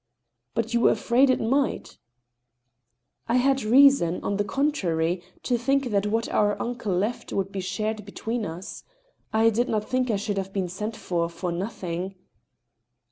[0.55, 1.99] "Biit you were afraid it might?""
[3.29, 7.59] I had reason, on the contrary, to think that what our uncle left would be
[7.59, 8.83] shared between us.
[9.31, 12.15] I did not think I should have been sent for for nothing."